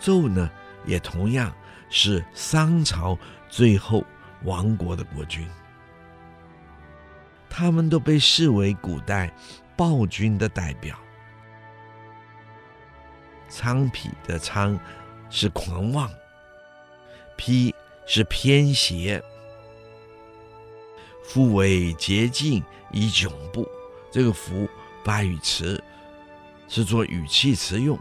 [0.00, 0.50] 纣呢
[0.84, 1.52] 也同样
[1.88, 3.18] 是商朝
[3.48, 4.04] 最后
[4.44, 5.46] 亡国的国君，
[7.48, 9.32] 他们都被视为古代
[9.76, 10.98] 暴君的代表。
[13.48, 14.78] 昌匹的昌
[15.28, 16.10] 是狂妄，
[17.36, 17.74] 匹
[18.06, 19.22] 是偏斜。
[21.24, 23.68] 夫为洁净以窘步，
[24.10, 24.68] 这个“夫”
[25.04, 25.82] 发语词
[26.66, 27.98] 是做语气词用，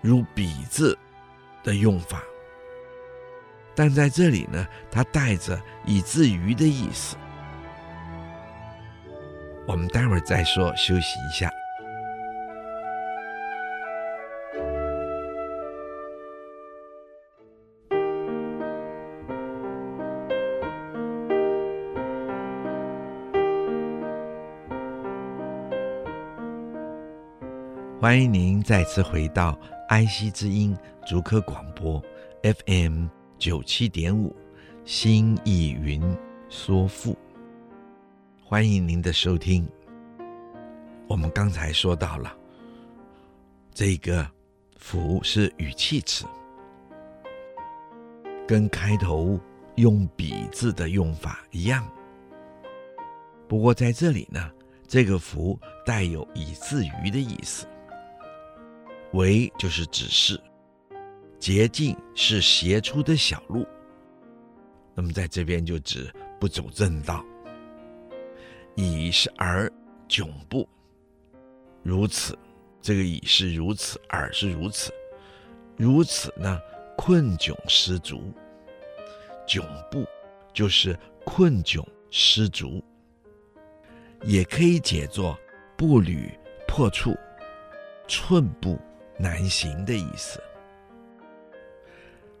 [0.00, 0.96] 如“比”字
[1.62, 2.22] 的用法，
[3.74, 7.16] 但在这里呢，它带着以至于的意思。
[9.66, 11.50] 我们待会儿再说，休息一下。
[28.00, 29.56] 欢迎您再次回到
[29.90, 32.00] 爱惜之音竹科广播
[32.64, 34.32] FM 九七点五，
[34.84, 36.16] 新意云
[36.48, 37.18] 说赋。
[38.40, 39.68] 欢迎您的收听。
[41.08, 42.32] 我们刚才说到了，
[43.74, 44.24] 这个
[44.78, 46.24] “夫”是语气词，
[48.46, 49.40] 跟开头
[49.74, 51.84] 用“比”字的用法一样。
[53.48, 54.52] 不过在这里呢，
[54.86, 57.66] 这个“夫”带有以至于的意思。
[59.12, 60.40] 为就是指示，
[61.38, 63.66] 捷径是斜出的小路，
[64.94, 67.24] 那么在这边就指不走正道。
[68.76, 69.70] 以是而
[70.08, 70.68] 窘步，
[71.82, 72.38] 如此，
[72.80, 74.92] 这个以是如此，而是如此，
[75.76, 76.60] 如此呢，
[76.96, 78.32] 困窘失足。
[79.46, 80.06] 窘步
[80.52, 82.82] 就是困窘失足，
[84.22, 85.36] 也可以解作
[85.76, 86.30] 步履
[86.68, 87.16] 破处、
[88.06, 88.78] 寸步
[89.20, 90.40] 难行的意思。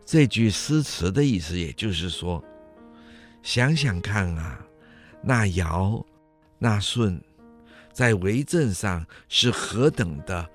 [0.06, 2.42] 这句诗词的意思，也就是说，
[3.42, 4.64] 想想看啊，
[5.22, 6.04] 那尧、
[6.58, 7.20] 那舜，
[7.92, 10.48] 在为政上是何等的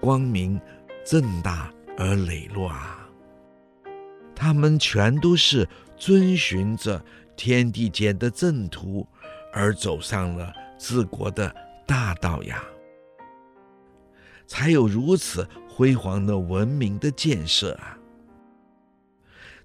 [0.00, 0.60] 光明
[1.04, 3.08] 正大而磊落啊！
[4.36, 7.04] 他们全都是遵循着
[7.36, 9.06] 天地间的正途，
[9.52, 11.54] 而走上了治国的
[11.86, 12.62] 大道呀，
[14.46, 15.46] 才有如此
[15.80, 17.96] 辉煌的文明的建设啊！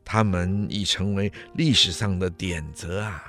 [0.05, 3.22] 他们已成为历史上的典则啊！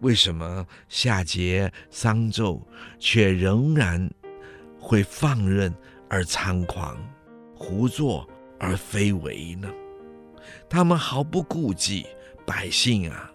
[0.00, 2.60] 为什么夏桀、商纣
[2.98, 4.06] 却仍然
[4.78, 5.74] 会放任
[6.10, 6.94] 而猖狂，
[7.56, 8.28] 胡作
[8.60, 9.72] 而非为呢？
[10.68, 12.04] 他们毫不顾忌
[12.44, 13.32] 百姓啊，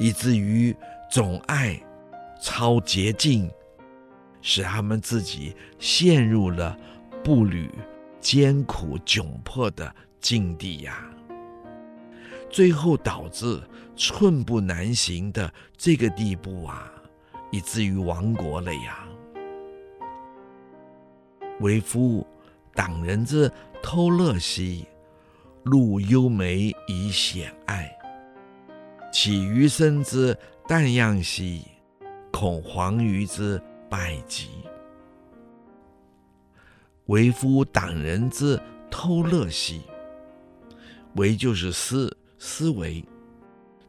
[0.00, 0.74] 以至于
[1.08, 1.80] 总爱
[2.42, 3.48] 抄捷径，
[4.42, 6.76] 使他们自己陷入了
[7.22, 7.70] 步履
[8.20, 9.94] 艰苦窘迫的。
[10.20, 11.10] 境地呀，
[12.50, 13.58] 最后导致
[13.96, 16.92] 寸步难行的这个地步啊，
[17.50, 19.08] 以至于亡国了呀。
[21.60, 22.26] 为夫
[22.74, 23.50] 党人之
[23.82, 24.86] 偷乐兮，
[25.62, 27.86] 路幽梅以险隘；
[29.10, 30.36] 岂余生之
[30.68, 31.66] 淡漾兮，
[32.30, 33.58] 恐黄鱼之
[33.90, 34.48] 败疾。
[37.06, 38.58] 为夫党人之
[38.90, 39.82] 偷乐兮。
[41.16, 43.04] 为就是思思维，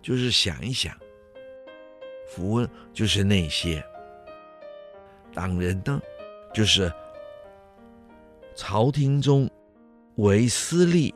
[0.01, 0.91] 就是想一想；
[2.27, 3.85] 夫就是那些
[5.31, 6.01] 党人呢，
[6.51, 6.91] 就是
[8.55, 9.47] 朝廷中
[10.15, 11.13] 为私利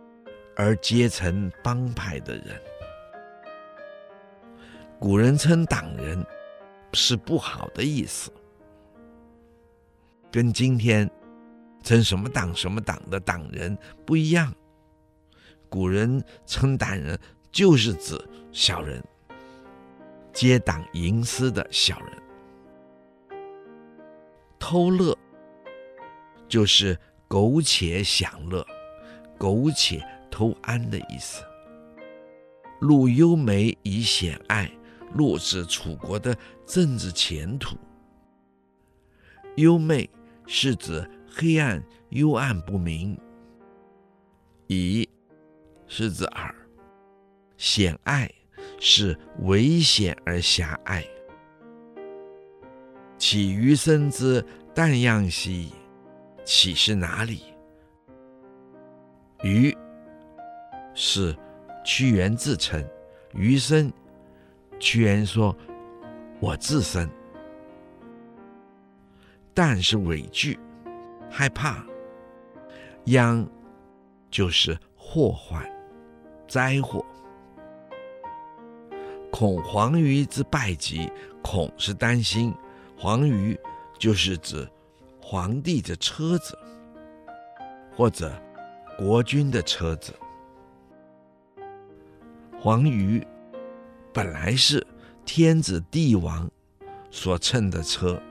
[0.56, 2.62] 而结成帮派的人。
[5.00, 6.24] 古人称党人
[6.94, 8.32] 是不好的意思，
[10.36, 11.10] 跟今天
[11.82, 14.54] 称什么党什么党的党人不一样。
[15.70, 17.18] 古人称党人，
[17.54, 18.22] 就是指
[18.52, 19.02] 小人，
[20.34, 22.22] 结党营私的小人。
[24.60, 25.18] 偷乐
[26.50, 28.68] 就是苟且享乐、
[29.38, 31.42] 苟且偷安的意思。
[32.82, 34.70] 陆幽梅以险隘，
[35.14, 37.78] 路是楚国的政治前途。
[39.56, 40.10] 幽昧
[40.48, 43.18] 是指黑暗、幽暗不明。
[44.68, 45.08] 以
[45.88, 46.56] 是指耳，
[47.58, 48.30] 险隘
[48.80, 51.06] 是危险而狭隘。
[53.18, 54.44] 岂余生之
[54.74, 55.72] 诞样兮？
[56.44, 57.44] 岂是哪里？
[59.44, 59.76] 余
[60.94, 61.36] 是
[61.84, 62.84] 屈原自称，
[63.34, 63.92] 余生，
[64.80, 65.56] 屈原说
[66.40, 67.10] ：“我自身。”
[69.56, 70.60] 但是畏惧、
[71.32, 71.84] 害怕，
[73.06, 73.50] 殃
[74.30, 75.66] 就是祸患。
[76.48, 77.04] 灾祸，
[79.32, 82.54] 恐黄鱼之败疾，恐是担心，
[82.96, 83.60] 黄鱼
[83.98, 84.70] 就是指
[85.20, 86.56] 皇帝的车子，
[87.96, 88.32] 或者
[88.96, 90.14] 国君的车子。
[92.60, 93.26] 黄鱼
[94.14, 94.86] 本来是
[95.26, 96.48] 天子帝王
[97.10, 98.22] 所乘的车，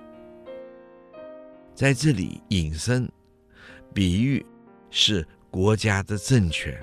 [1.74, 3.10] 在这里引申
[3.92, 4.44] 比喻
[4.90, 6.80] 是国家的政权。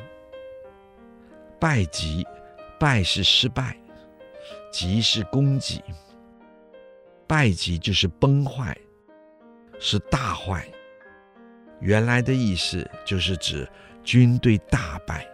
[1.60, 2.26] 败疾，
[2.80, 3.78] 败是失败，
[4.72, 5.82] 疾是功绩。
[7.26, 8.78] 败疾就是崩坏，
[9.80, 10.68] 是大坏。
[11.80, 13.68] 原来的意思就是指
[14.04, 15.26] 军队大败，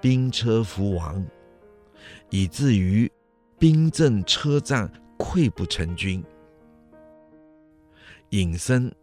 [0.00, 1.26] 兵车覆亡，
[2.30, 3.10] 以至于
[3.58, 6.24] 兵阵车战溃不成军。
[8.30, 8.94] 隐身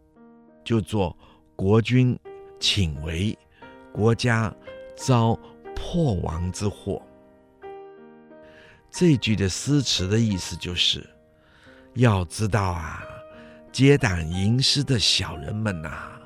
[0.64, 1.16] 就做
[1.54, 2.18] 国君
[2.58, 3.36] 请为，
[3.92, 4.54] 国家
[4.96, 5.38] 遭。
[5.78, 7.00] 破亡之祸。
[8.90, 11.06] 这句的诗词的意思就是，
[11.96, 13.04] 要知道啊，
[13.70, 16.18] 结党营私的小人们呐、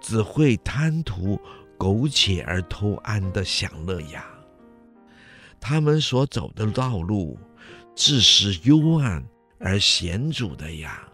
[0.00, 1.40] 只会贪图
[1.78, 4.26] 苟且而偷安的享乐呀。
[5.60, 7.38] 他们所走的道路，
[7.94, 9.24] 自是幽暗
[9.60, 11.08] 而险阻的呀。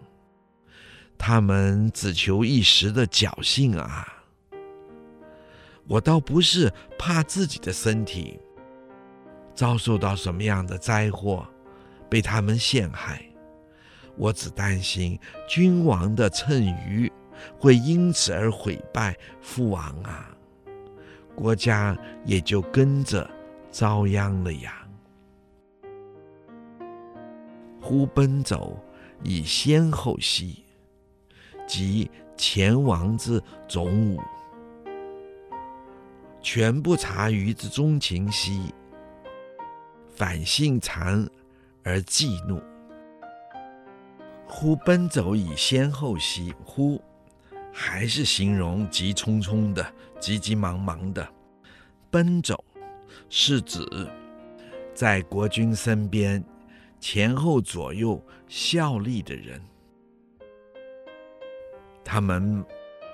[1.24, 4.04] 他们只求一时的侥幸啊。
[5.86, 6.68] 我倒不是
[6.98, 8.40] 怕自己的身体
[9.54, 11.46] 遭受到什么样的灾祸，
[12.10, 13.24] 被他们陷害，
[14.16, 15.16] 我只担心
[15.48, 17.08] 君王的乘舆
[17.56, 20.28] 会因此而毁败父王啊，
[21.36, 23.30] 国家也就跟着
[23.70, 24.84] 遭殃了呀。
[27.80, 28.76] 忽奔走
[29.22, 30.61] 以先后兮，
[31.74, 34.20] 即前王之总武，
[36.42, 38.74] 全不察于之中情兮，
[40.14, 41.26] 反性谗
[41.82, 42.62] 而忌怒。
[44.46, 47.02] 忽奔走以先后兮，忽
[47.72, 49.82] 还是形容急匆匆的、
[50.20, 51.26] 急急忙忙的
[52.10, 52.62] 奔走，
[53.30, 53.80] 是指
[54.94, 56.44] 在国君身边。
[57.00, 59.58] 前后左右效力的人，
[62.04, 62.64] 他们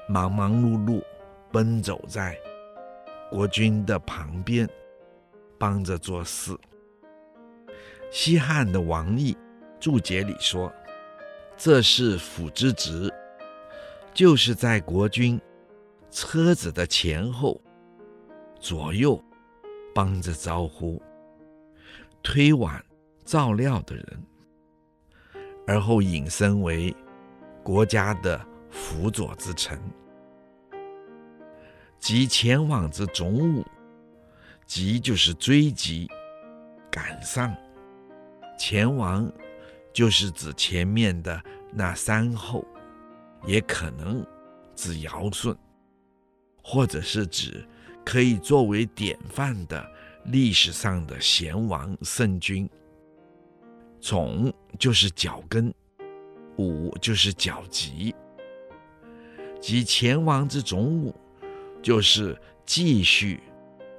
[0.08, 1.02] 忙忙碌碌
[1.50, 2.38] 奔走在
[3.30, 4.68] 国君的旁边，
[5.58, 6.56] 帮着做事。
[8.10, 9.36] 西汉的王毅
[9.78, 10.72] 注解里说
[11.56, 13.12] ：“这是辅之职，
[14.14, 15.40] 就是在国君
[16.10, 17.60] 车子的前后
[18.58, 19.22] 左右
[19.94, 21.00] 帮着招呼、
[22.22, 22.82] 推挽。”
[23.28, 24.24] 照料的人，
[25.66, 26.96] 而后引申为
[27.62, 28.40] 国家的
[28.70, 29.80] 辅佐之臣，
[31.98, 33.64] 即前往之总武，
[34.66, 36.08] 即就是追击、
[36.90, 37.54] 赶上。
[38.58, 39.30] 前王
[39.92, 41.40] 就是指前面的
[41.72, 42.64] 那三后，
[43.46, 44.24] 也可能
[44.74, 45.56] 指尧舜，
[46.62, 47.66] 或者是指
[48.04, 49.84] 可以作为典范的
[50.24, 52.68] 历史上的贤王圣君。
[54.00, 55.72] 总就是脚跟，
[56.56, 58.14] 武就是脚疾，
[59.60, 61.14] 即前王之总武，
[61.82, 63.40] 就是继续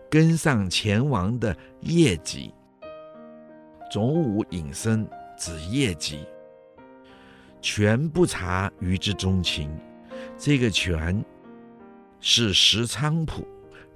[0.10, 2.54] 跟上前王的业绩。
[3.92, 5.08] 总武引申
[5.38, 6.20] 指业绩，
[7.62, 9.76] 权不察于之中情，
[10.38, 11.24] 这个权
[12.20, 13.48] 是石菖蒲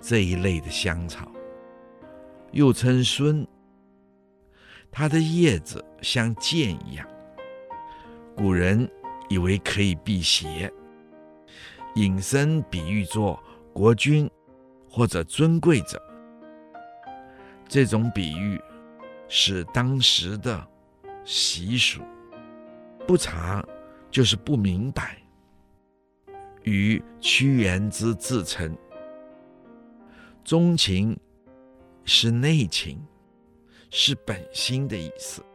[0.01, 1.31] 这一类的香草，
[2.51, 3.47] 又称孙。
[4.91, 7.07] 它的叶子像剑一样，
[8.35, 8.89] 古人
[9.29, 10.71] 以为可以辟邪，
[11.95, 13.41] 引申比喻作
[13.73, 14.29] 国君
[14.89, 16.01] 或者尊贵者。
[17.67, 18.61] 这种比喻
[19.27, 20.67] 是当时的
[21.23, 22.01] 习俗，
[23.07, 23.65] 不察
[24.11, 25.17] 就是不明白。
[26.63, 28.77] 与屈原之自称，
[30.43, 31.17] 钟情
[32.05, 32.99] 是内情。
[33.95, 35.45] 是本心的意思。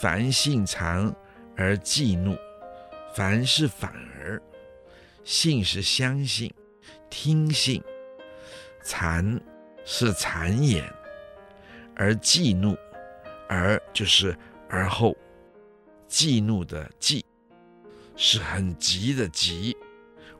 [0.00, 1.14] 凡性谗
[1.54, 2.34] 而忌怒，
[3.14, 4.40] 凡事反而，
[5.24, 6.52] 信是相信、
[7.08, 7.82] 听信，
[8.84, 9.40] 谗
[9.84, 10.92] 是谗言，
[11.94, 12.76] 而忌怒，
[13.48, 14.36] 而就是
[14.68, 15.16] 而后，
[16.08, 17.24] 忌怒的忌，
[18.16, 19.76] 是很急的急，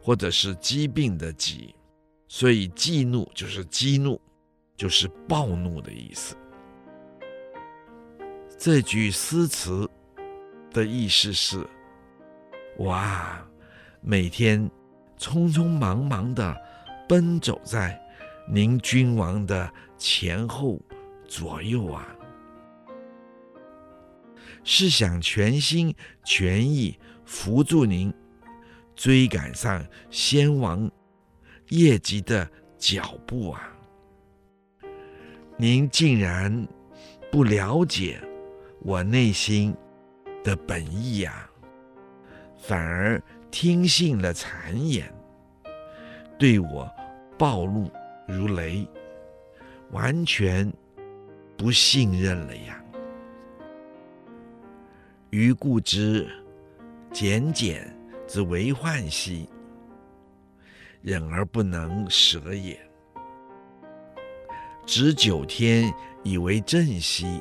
[0.02, 1.74] 或者是疾病的疾，
[2.26, 4.20] 所以忌怒就是激怒，
[4.76, 6.36] 就是暴怒的意思。
[8.58, 9.88] 这句诗词
[10.70, 11.66] 的意思是：
[12.78, 13.44] 哇，
[14.04, 14.68] 每天
[15.16, 16.56] 匆匆忙忙的
[17.08, 17.96] 奔走在
[18.48, 20.80] 您君王的前后
[21.28, 22.04] 左右啊，
[24.64, 25.94] 是想全心
[26.24, 28.12] 全意扶助您
[28.96, 30.90] 追赶上先王
[31.68, 33.72] 业绩的脚步啊！
[35.56, 36.66] 您竟然
[37.30, 38.20] 不了解。
[38.84, 39.72] 我内心
[40.42, 41.48] 的本意呀，
[42.58, 43.22] 反而
[43.52, 45.12] 听信了谗言，
[46.38, 46.90] 对我
[47.38, 47.88] 暴怒
[48.26, 48.88] 如雷，
[49.90, 50.72] 完全
[51.56, 52.82] 不信任了呀。
[55.28, 56.26] 余故之，
[57.12, 57.94] 简简
[58.26, 59.46] 之为患兮，
[61.02, 62.80] 忍而不能舍也。
[64.86, 65.92] 执九天
[66.24, 67.40] 以为正兮。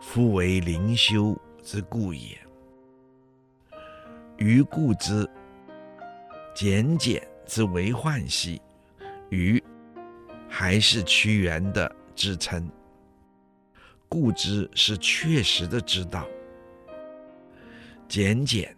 [0.00, 2.38] 夫为灵修之故也。
[4.40, 5.28] 余顾之，
[6.54, 8.60] 简简之为患兮。
[9.28, 9.62] 余
[10.48, 12.68] 还是屈原的自称。
[14.08, 16.26] 故之是确实的知道。
[18.08, 18.74] 简简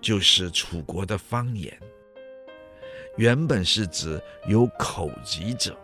[0.00, 1.78] 就是楚国的方言，
[3.18, 5.78] 原本是指有口疾者，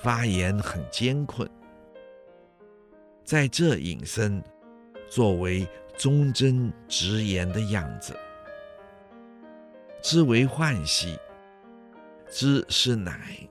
[0.00, 1.48] 发言很艰困。
[3.22, 4.42] 在这引申，
[5.06, 5.64] 作为
[5.96, 8.16] 忠贞直言的样子。
[10.02, 11.18] 之为患兮，
[12.28, 13.48] 之是乃，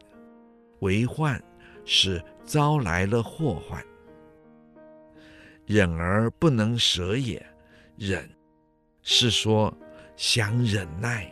[0.80, 1.41] 为患
[1.86, 3.84] 是招来了祸患。
[5.66, 7.44] 忍而不能舍也，
[7.96, 8.30] 忍
[9.02, 9.74] 是说
[10.16, 11.32] 想忍耐，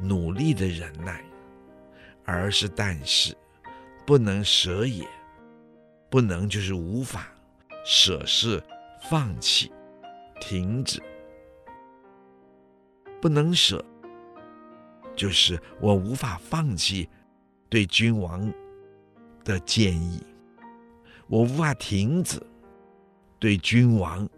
[0.00, 1.24] 努力的忍耐，
[2.24, 3.34] 而是但是
[4.06, 5.08] 不能舍也，
[6.10, 7.32] 不能就是无法
[7.84, 8.62] 舍是
[9.10, 9.72] 放弃、
[10.40, 11.02] 停止，
[13.20, 13.84] 不能舍，
[15.14, 17.08] 就是我无法放弃
[17.68, 18.52] 对君王
[19.44, 20.22] 的建议，
[21.26, 22.40] 我无法停止
[23.38, 24.28] 对君王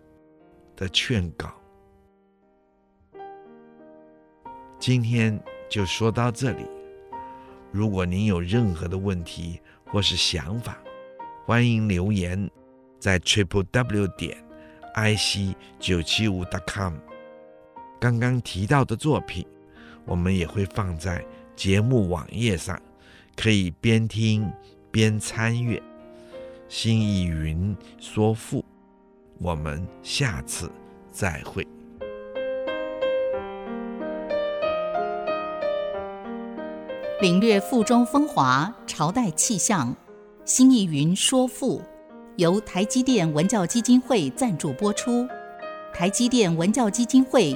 [0.77, 1.53] 的劝告。
[4.79, 5.39] 今天
[5.69, 6.67] 就说到这里。
[7.73, 10.79] 如果您有任何的问题或是想法，
[11.45, 12.51] 欢迎留言
[12.99, 14.43] 在 triple w 点
[14.95, 16.95] i c 九七五 dot com。
[17.99, 19.47] 刚刚提到的作品，
[20.05, 21.25] 我们也会放在
[21.55, 22.81] 节目网页上，
[23.37, 24.51] 可以边听
[24.91, 25.83] 边参阅。
[26.69, 28.65] 新意云说赋，
[29.39, 30.71] 我们下次
[31.11, 31.67] 再会。
[37.21, 39.95] 领略赋中风华，朝代气象。
[40.47, 41.83] 新意云说赋，
[42.41, 45.29] 由台积电文教基金会赞助播出。
[45.93, 47.55] 台积电文教基金会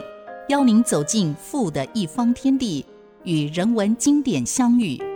[0.51, 2.85] 邀您走进富的一方天地，
[3.23, 5.14] 与人文经典相遇。